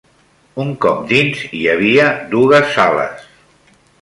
Un 0.63 0.71
cop 0.85 1.03
dins, 1.11 1.43
hi 1.59 1.61
havia 1.75 2.09
dugues 2.33 2.75
sales 2.79 3.31